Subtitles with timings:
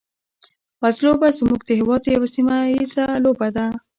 [0.81, 3.65] وزلوبه زموږ د هېواد یوه سیمه ییزه لوبه ده.